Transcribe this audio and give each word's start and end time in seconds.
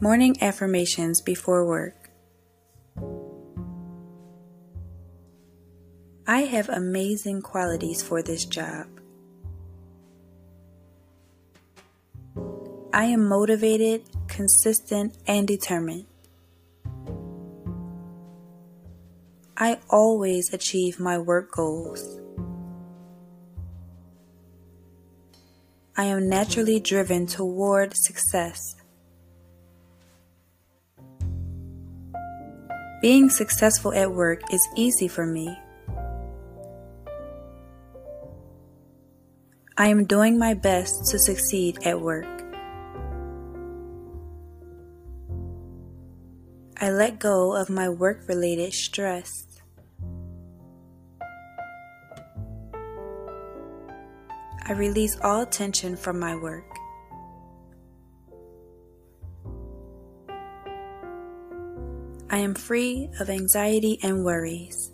Morning 0.00 0.36
affirmations 0.40 1.20
before 1.20 1.66
work. 1.66 2.10
I 6.24 6.42
have 6.42 6.68
amazing 6.68 7.42
qualities 7.42 8.00
for 8.00 8.22
this 8.22 8.44
job. 8.44 8.86
I 12.92 13.06
am 13.06 13.28
motivated, 13.28 14.04
consistent, 14.28 15.16
and 15.26 15.48
determined. 15.48 16.06
I 19.56 19.78
always 19.90 20.54
achieve 20.54 21.00
my 21.00 21.18
work 21.18 21.50
goals. 21.50 22.20
I 25.96 26.04
am 26.04 26.28
naturally 26.28 26.78
driven 26.78 27.26
toward 27.26 27.96
success. 27.96 28.76
Being 33.00 33.30
successful 33.30 33.92
at 33.94 34.10
work 34.10 34.40
is 34.52 34.66
easy 34.74 35.06
for 35.06 35.24
me. 35.24 35.56
I 39.76 39.86
am 39.86 40.04
doing 40.04 40.36
my 40.36 40.54
best 40.54 41.08
to 41.12 41.18
succeed 41.20 41.78
at 41.84 42.00
work. 42.00 42.26
I 46.80 46.90
let 46.90 47.20
go 47.20 47.54
of 47.54 47.70
my 47.70 47.88
work 47.88 48.26
related 48.26 48.72
stress. 48.72 49.46
I 54.66 54.72
release 54.72 55.16
all 55.22 55.46
tension 55.46 55.96
from 55.96 56.18
my 56.18 56.34
work. 56.34 56.77
I 62.30 62.38
am 62.38 62.54
free 62.54 63.08
of 63.20 63.30
anxiety 63.30 63.98
and 64.02 64.24
worries. 64.24 64.92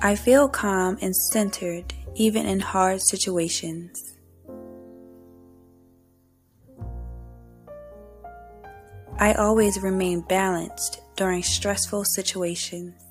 I 0.00 0.14
feel 0.14 0.48
calm 0.48 0.96
and 1.02 1.14
centered 1.14 1.92
even 2.14 2.46
in 2.46 2.60
hard 2.60 3.02
situations. 3.02 4.14
I 9.18 9.32
always 9.32 9.82
remain 9.82 10.20
balanced 10.20 11.00
during 11.16 11.42
stressful 11.42 12.04
situations. 12.04 13.07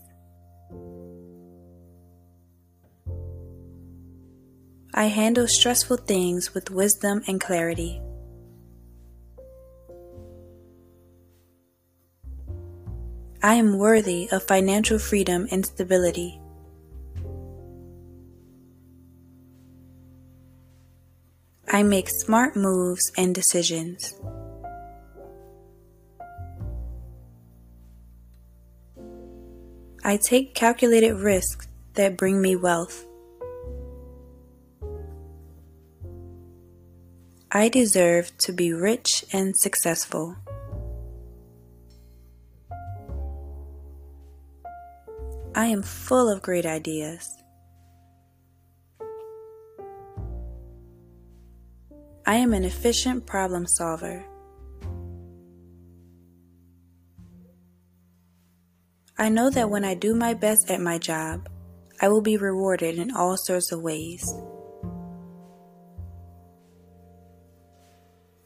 I 4.98 5.10
handle 5.10 5.48
stressful 5.48 5.98
things 5.98 6.56
with 6.56 6.72
wisdom 6.72 7.22
and 7.28 7.40
clarity. 7.40 8.02
I 13.44 13.54
am 13.54 13.78
worthy 13.78 14.28
of 14.32 14.42
financial 14.42 14.98
freedom 14.98 15.48
and 15.52 15.64
stability. 15.64 16.42
I 21.72 21.84
make 21.84 22.10
smart 22.10 22.56
moves 22.56 23.12
and 23.16 23.36
decisions. 23.36 24.16
I 30.04 30.18
take 30.18 30.56
calculated 30.56 31.14
risks 31.20 31.68
that 31.94 32.18
bring 32.18 32.42
me 32.42 32.56
wealth. 32.56 33.06
I 37.52 37.70
deserve 37.70 38.38
to 38.40 38.52
be 38.52 38.74
rich 38.74 39.24
and 39.32 39.56
successful. 39.56 40.36
I 45.56 45.68
am 45.68 45.82
full 45.82 46.30
of 46.30 46.42
great 46.42 46.66
ideas. 46.66 47.26
I 52.26 52.36
am 52.36 52.54
an 52.54 52.66
efficient 52.66 53.26
problem 53.26 53.66
solver. 53.66 54.26
I 59.18 59.30
know 59.30 59.50
that 59.50 59.70
when 59.70 59.86
I 59.86 59.94
do 59.94 60.14
my 60.14 60.34
best 60.34 60.70
at 60.70 60.82
my 60.82 60.98
job, 60.98 61.48
I 62.02 62.10
will 62.10 62.22
be 62.22 62.36
rewarded 62.36 63.00
in 63.00 63.16
all 63.16 63.38
sorts 63.38 63.72
of 63.72 63.82
ways. 63.82 64.34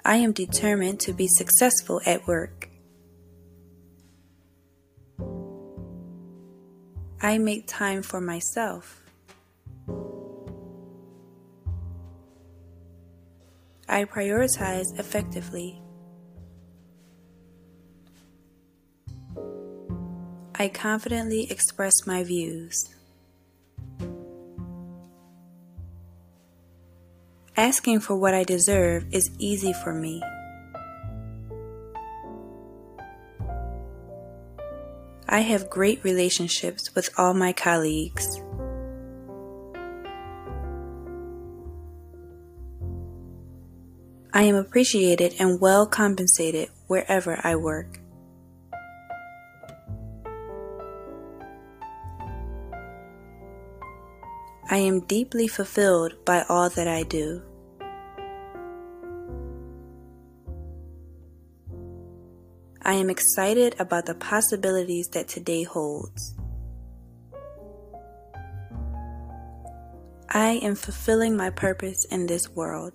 I 0.03 0.17
am 0.17 0.31
determined 0.31 0.99
to 1.01 1.13
be 1.13 1.27
successful 1.27 2.01
at 2.05 2.27
work. 2.27 2.69
I 7.21 7.37
make 7.37 7.67
time 7.67 8.01
for 8.01 8.19
myself. 8.19 9.01
I 13.87 14.05
prioritize 14.05 14.97
effectively. 14.97 15.81
I 20.55 20.67
confidently 20.69 21.51
express 21.51 22.07
my 22.07 22.23
views. 22.23 22.95
Asking 27.57 27.99
for 27.99 28.15
what 28.15 28.33
I 28.33 28.43
deserve 28.43 29.05
is 29.13 29.29
easy 29.37 29.73
for 29.73 29.93
me. 29.93 30.21
I 35.27 35.39
have 35.39 35.69
great 35.69 36.03
relationships 36.03 36.93
with 36.93 37.09
all 37.17 37.33
my 37.33 37.53
colleagues. 37.53 38.41
I 44.33 44.43
am 44.43 44.55
appreciated 44.55 45.35
and 45.39 45.61
well 45.61 45.85
compensated 45.85 46.69
wherever 46.87 47.39
I 47.43 47.55
work. 47.55 48.00
I 54.71 54.77
am 54.77 55.01
deeply 55.01 55.49
fulfilled 55.49 56.23
by 56.23 56.45
all 56.47 56.69
that 56.69 56.87
I 56.87 57.03
do. 57.03 57.41
I 62.81 62.93
am 62.93 63.09
excited 63.09 63.75
about 63.79 64.05
the 64.05 64.15
possibilities 64.15 65.09
that 65.09 65.27
today 65.27 65.63
holds. 65.63 66.35
I 70.29 70.61
am 70.63 70.75
fulfilling 70.75 71.35
my 71.35 71.49
purpose 71.49 72.05
in 72.05 72.27
this 72.27 72.47
world. 72.47 72.93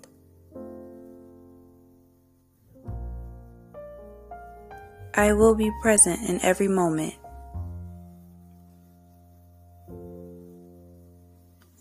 I 5.13 5.35
will 5.35 5.55
be 5.55 5.71
present 5.83 6.27
in 6.27 6.41
every 6.41 6.69
moment. 6.69 7.17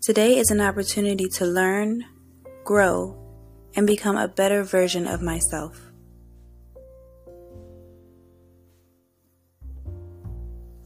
Today 0.06 0.38
is 0.38 0.52
an 0.52 0.60
opportunity 0.60 1.28
to 1.30 1.44
learn, 1.44 2.04
grow, 2.62 3.18
and 3.74 3.88
become 3.88 4.16
a 4.16 4.28
better 4.28 4.62
version 4.62 5.08
of 5.08 5.20
myself. 5.20 5.80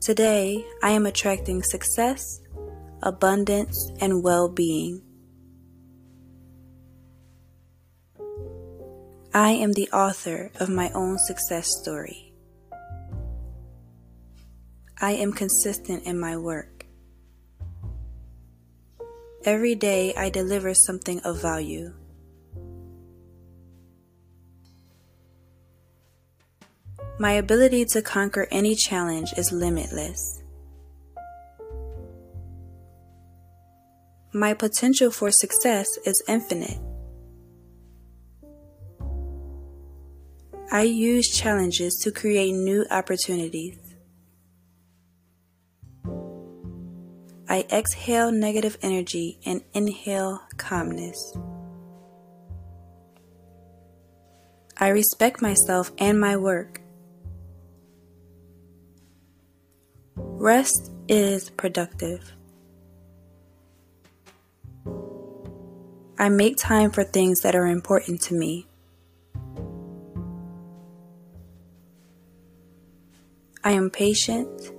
Today, 0.00 0.64
I 0.82 0.92
am 0.92 1.04
attracting 1.04 1.62
success, 1.62 2.40
abundance, 3.02 3.92
and 4.00 4.24
well 4.24 4.48
being. 4.48 5.02
I 9.34 9.50
am 9.50 9.74
the 9.74 9.90
author 9.90 10.50
of 10.58 10.70
my 10.70 10.90
own 10.94 11.18
success 11.18 11.68
story. 11.78 12.32
I 14.98 15.12
am 15.12 15.34
consistent 15.34 16.04
in 16.04 16.18
my 16.18 16.38
work. 16.38 16.79
Every 19.46 19.74
day 19.74 20.14
I 20.14 20.28
deliver 20.28 20.74
something 20.74 21.20
of 21.20 21.40
value. 21.40 21.94
My 27.18 27.32
ability 27.32 27.86
to 27.86 28.02
conquer 28.02 28.46
any 28.50 28.74
challenge 28.74 29.32
is 29.38 29.50
limitless. 29.50 30.42
My 34.34 34.52
potential 34.52 35.10
for 35.10 35.30
success 35.30 35.88
is 36.04 36.22
infinite. 36.28 36.78
I 40.70 40.82
use 40.82 41.28
challenges 41.28 41.98
to 42.04 42.12
create 42.12 42.52
new 42.52 42.84
opportunities. 42.90 43.79
I 47.50 47.66
exhale 47.68 48.30
negative 48.30 48.78
energy 48.80 49.40
and 49.44 49.62
inhale 49.74 50.40
calmness. 50.56 51.36
I 54.76 54.90
respect 54.90 55.42
myself 55.42 55.90
and 55.98 56.20
my 56.20 56.36
work. 56.36 56.80
Rest 60.14 60.92
is 61.08 61.50
productive. 61.50 62.36
I 66.20 66.28
make 66.28 66.56
time 66.56 66.92
for 66.92 67.02
things 67.02 67.40
that 67.40 67.56
are 67.56 67.66
important 67.66 68.20
to 68.22 68.34
me. 68.34 68.68
I 73.64 73.72
am 73.72 73.90
patient. 73.90 74.70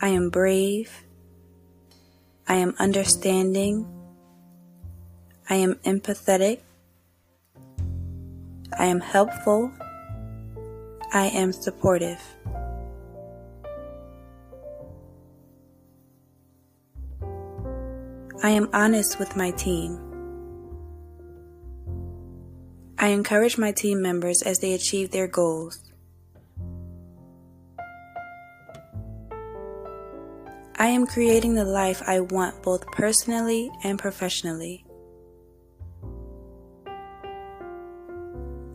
I 0.00 0.10
am 0.10 0.30
brave. 0.30 1.02
I 2.50 2.54
am 2.54 2.74
understanding. 2.78 3.86
I 5.50 5.56
am 5.56 5.74
empathetic. 5.84 6.60
I 8.78 8.86
am 8.86 9.00
helpful. 9.00 9.70
I 11.12 11.26
am 11.26 11.52
supportive. 11.52 12.20
I 18.42 18.50
am 18.50 18.70
honest 18.72 19.18
with 19.18 19.36
my 19.36 19.50
team. 19.50 20.00
I 22.98 23.08
encourage 23.08 23.58
my 23.58 23.72
team 23.72 24.00
members 24.00 24.40
as 24.40 24.60
they 24.60 24.72
achieve 24.72 25.10
their 25.10 25.28
goals. 25.28 25.87
I 30.80 30.86
am 30.86 31.08
creating 31.08 31.54
the 31.54 31.64
life 31.64 32.00
I 32.06 32.20
want 32.20 32.62
both 32.62 32.86
personally 32.86 33.68
and 33.82 33.98
professionally. 33.98 34.86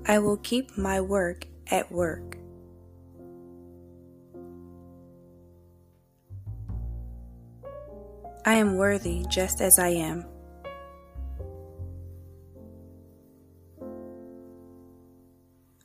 I 0.05 0.19
will 0.19 0.35
keep 0.35 0.77
my 0.77 0.99
work 0.99 1.47
at 1.71 1.89
work. 1.89 2.37
I 8.45 8.55
am 8.55 8.75
worthy 8.75 9.25
just 9.29 9.61
as 9.61 9.79
I 9.79 9.87
am. 9.87 10.25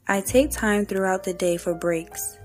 I 0.08 0.20
take 0.20 0.50
time 0.50 0.84
throughout 0.84 1.22
the 1.22 1.34
day 1.34 1.56
for 1.56 1.74
breaks. 1.74 2.38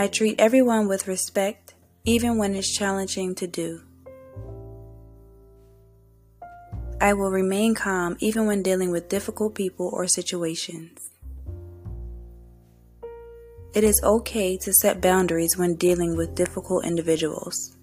I 0.00 0.06
treat 0.06 0.38
everyone 0.38 0.86
with 0.86 1.08
respect, 1.08 1.74
even 2.04 2.38
when 2.38 2.54
it's 2.54 2.72
challenging 2.72 3.34
to 3.34 3.48
do. 3.48 3.82
I 7.00 7.14
will 7.14 7.32
remain 7.32 7.74
calm 7.74 8.16
even 8.20 8.46
when 8.46 8.62
dealing 8.62 8.92
with 8.92 9.08
difficult 9.08 9.56
people 9.56 9.90
or 9.92 10.06
situations. 10.06 11.10
It 13.74 13.82
is 13.82 14.00
okay 14.04 14.56
to 14.58 14.72
set 14.72 15.00
boundaries 15.00 15.58
when 15.58 15.74
dealing 15.74 16.16
with 16.16 16.36
difficult 16.36 16.84
individuals. 16.84 17.76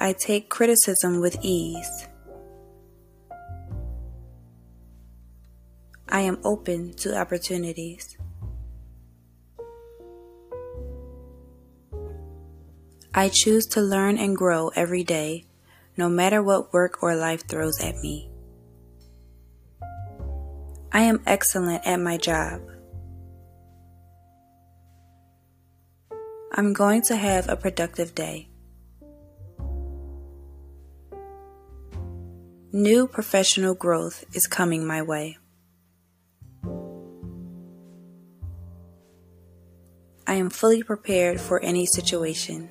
I 0.00 0.14
take 0.14 0.48
criticism 0.48 1.20
with 1.20 1.38
ease. 1.42 2.08
I 6.20 6.24
am 6.24 6.38
open 6.44 6.92
to 6.96 7.18
opportunities. 7.18 8.18
I 13.14 13.30
choose 13.30 13.64
to 13.68 13.80
learn 13.80 14.18
and 14.18 14.36
grow 14.36 14.68
every 14.76 15.02
day, 15.02 15.46
no 15.96 16.10
matter 16.10 16.42
what 16.42 16.74
work 16.74 17.02
or 17.02 17.16
life 17.16 17.48
throws 17.48 17.80
at 17.80 17.96
me. 18.02 18.30
I 20.92 21.00
am 21.04 21.22
excellent 21.26 21.86
at 21.86 21.96
my 21.96 22.18
job. 22.18 22.60
I'm 26.52 26.74
going 26.74 27.00
to 27.04 27.16
have 27.16 27.48
a 27.48 27.56
productive 27.56 28.14
day. 28.14 28.50
New 32.72 33.06
professional 33.06 33.74
growth 33.74 34.22
is 34.34 34.46
coming 34.46 34.86
my 34.86 35.00
way. 35.00 35.38
I 40.30 40.34
am 40.34 40.48
fully 40.48 40.84
prepared 40.84 41.40
for 41.40 41.58
any 41.58 41.86
situation. 41.86 42.70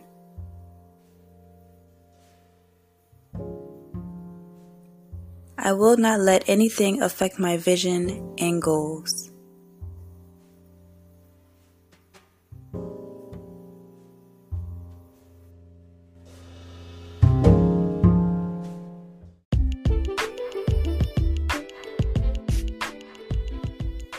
I 5.58 5.74
will 5.74 5.98
not 5.98 6.22
let 6.22 6.48
anything 6.48 7.02
affect 7.02 7.38
my 7.38 7.58
vision 7.58 8.34
and 8.38 8.62
goals. 8.62 9.30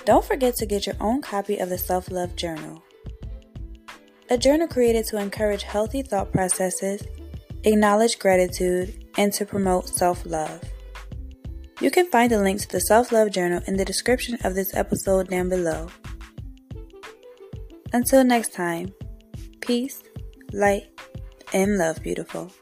Don't 0.04 0.26
forget 0.26 0.56
to 0.56 0.66
get 0.66 0.84
your 0.84 0.96
own 1.00 1.22
copy 1.22 1.56
of 1.56 1.70
the 1.70 1.78
Self 1.78 2.10
Love 2.10 2.36
Journal. 2.36 2.82
A 4.32 4.38
journal 4.38 4.68
created 4.68 5.06
to 5.06 5.18
encourage 5.18 5.64
healthy 5.64 6.02
thought 6.02 6.30
processes, 6.32 7.02
acknowledge 7.64 8.20
gratitude, 8.20 9.04
and 9.18 9.32
to 9.32 9.44
promote 9.44 9.88
self 9.88 10.24
love. 10.24 10.62
You 11.80 11.90
can 11.90 12.08
find 12.10 12.30
the 12.30 12.40
link 12.40 12.60
to 12.60 12.68
the 12.68 12.80
Self 12.80 13.10
Love 13.10 13.32
Journal 13.32 13.60
in 13.66 13.76
the 13.76 13.84
description 13.84 14.38
of 14.44 14.54
this 14.54 14.72
episode 14.72 15.30
down 15.30 15.48
below. 15.48 15.88
Until 17.92 18.22
next 18.22 18.52
time, 18.52 18.94
peace, 19.60 20.00
light, 20.52 20.86
and 21.52 21.76
love, 21.76 22.00
beautiful. 22.00 22.52